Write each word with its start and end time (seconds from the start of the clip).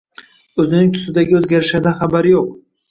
O‘zining 0.63 0.89
tusidagi 0.95 1.39
o‘zgarishdan 1.43 2.01
xabari 2.03 2.37
yo‘q 2.39 2.55